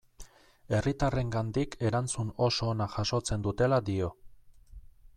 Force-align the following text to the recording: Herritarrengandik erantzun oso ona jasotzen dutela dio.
Herritarrengandik 0.77 1.77
erantzun 1.89 2.33
oso 2.49 2.73
ona 2.75 2.91
jasotzen 2.97 3.49
dutela 3.49 3.83
dio. 3.93 4.13